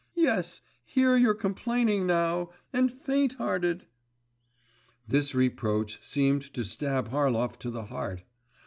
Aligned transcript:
Yes! 0.17 0.61
Here 0.83 1.15
you're 1.15 1.35
complaining 1.35 2.07
now, 2.07 2.49
and 2.73 2.91
faint 2.91 3.33
hearted.…' 3.35 3.85
This 5.07 5.35
reproach 5.35 5.99
seemed 6.01 6.41
to 6.55 6.65
stab 6.65 7.09
Harlov 7.11 7.59
to 7.59 7.69
the 7.69 7.83
heart. 7.85 8.23